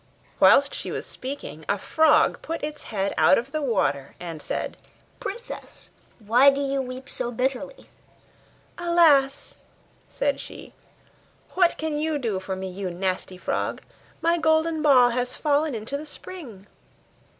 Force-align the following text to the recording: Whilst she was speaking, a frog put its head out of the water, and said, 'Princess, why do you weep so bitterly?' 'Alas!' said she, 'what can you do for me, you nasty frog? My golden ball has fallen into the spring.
Whilst 0.39 0.73
she 0.73 0.89
was 0.91 1.05
speaking, 1.05 1.63
a 1.69 1.77
frog 1.77 2.41
put 2.41 2.63
its 2.63 2.85
head 2.85 3.13
out 3.19 3.37
of 3.37 3.51
the 3.51 3.61
water, 3.61 4.15
and 4.19 4.41
said, 4.41 4.75
'Princess, 5.19 5.91
why 6.17 6.49
do 6.49 6.59
you 6.59 6.81
weep 6.81 7.07
so 7.07 7.29
bitterly?' 7.31 7.87
'Alas!' 8.79 9.57
said 10.09 10.39
she, 10.39 10.73
'what 11.51 11.77
can 11.77 11.99
you 11.99 12.17
do 12.17 12.39
for 12.39 12.55
me, 12.55 12.67
you 12.67 12.89
nasty 12.89 13.37
frog? 13.37 13.83
My 14.23 14.39
golden 14.39 14.81
ball 14.81 15.11
has 15.11 15.37
fallen 15.37 15.75
into 15.75 15.97
the 15.97 16.07
spring. 16.07 16.65